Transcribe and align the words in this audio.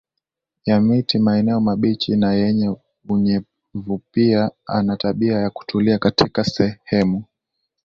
ya 0.65 0.81
miti 0.81 1.19
maeneo 1.19 1.59
mabichi 1.59 2.15
na 2.15 2.33
yenye 2.33 2.75
unyevupia 3.09 4.51
ana 4.65 4.97
tabia 4.97 5.39
ya 5.39 5.49
kutulia 5.49 5.99
katika 5.99 6.43
Sehemu 6.43 7.23